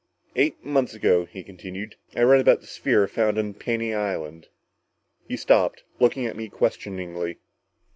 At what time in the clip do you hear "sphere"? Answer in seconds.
2.65-3.07